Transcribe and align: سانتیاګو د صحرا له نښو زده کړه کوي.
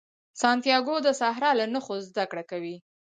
سانتیاګو 0.41 0.95
د 1.05 1.07
صحرا 1.19 1.51
له 1.59 1.65
نښو 1.73 1.95
زده 2.09 2.25
کړه 2.31 2.43
کوي. 2.51 2.75